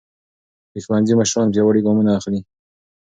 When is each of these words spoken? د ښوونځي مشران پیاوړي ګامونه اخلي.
د 0.71 0.75
ښوونځي 0.85 1.13
مشران 1.19 1.47
پیاوړي 1.53 1.81
ګامونه 1.85 2.11
اخلي. 2.19 2.39